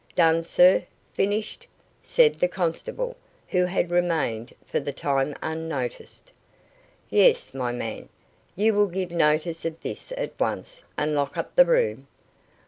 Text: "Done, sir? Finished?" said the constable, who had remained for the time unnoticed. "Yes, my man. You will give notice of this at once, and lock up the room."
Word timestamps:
"Done, 0.15 0.43
sir? 0.45 0.83
Finished?" 1.13 1.67
said 2.01 2.39
the 2.39 2.47
constable, 2.47 3.15
who 3.49 3.65
had 3.65 3.91
remained 3.91 4.51
for 4.65 4.79
the 4.79 4.91
time 4.91 5.35
unnoticed. 5.43 6.31
"Yes, 7.11 7.53
my 7.53 7.71
man. 7.71 8.09
You 8.55 8.73
will 8.73 8.87
give 8.87 9.11
notice 9.11 9.63
of 9.63 9.79
this 9.81 10.11
at 10.17 10.33
once, 10.39 10.81
and 10.97 11.13
lock 11.13 11.37
up 11.37 11.55
the 11.55 11.65
room." 11.65 12.07